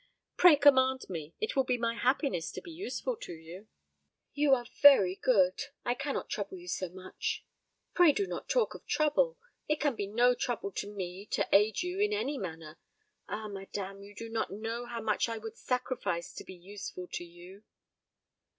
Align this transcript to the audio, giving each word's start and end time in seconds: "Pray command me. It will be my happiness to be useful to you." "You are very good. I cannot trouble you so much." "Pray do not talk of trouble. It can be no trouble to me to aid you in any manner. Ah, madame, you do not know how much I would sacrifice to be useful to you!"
"Pray 0.35 0.55
command 0.55 1.07
me. 1.09 1.35
It 1.39 1.55
will 1.55 1.63
be 1.63 1.77
my 1.77 1.93
happiness 1.93 2.51
to 2.53 2.61
be 2.61 2.71
useful 2.71 3.15
to 3.17 3.33
you." 3.33 3.67
"You 4.33 4.55
are 4.55 4.65
very 4.81 5.15
good. 5.15 5.65
I 5.85 5.93
cannot 5.93 6.27
trouble 6.27 6.57
you 6.57 6.67
so 6.67 6.89
much." 6.89 7.45
"Pray 7.93 8.11
do 8.11 8.25
not 8.25 8.49
talk 8.49 8.73
of 8.73 8.83
trouble. 8.87 9.37
It 9.67 9.79
can 9.79 9.93
be 9.95 10.07
no 10.07 10.33
trouble 10.33 10.71
to 10.71 10.91
me 10.91 11.27
to 11.27 11.47
aid 11.51 11.83
you 11.83 11.99
in 11.99 12.13
any 12.13 12.39
manner. 12.39 12.79
Ah, 13.29 13.47
madame, 13.47 14.01
you 14.01 14.15
do 14.15 14.27
not 14.27 14.49
know 14.51 14.87
how 14.87 15.01
much 15.01 15.29
I 15.29 15.37
would 15.37 15.55
sacrifice 15.55 16.33
to 16.33 16.43
be 16.43 16.55
useful 16.55 17.07
to 17.11 17.23
you!" 17.23 17.61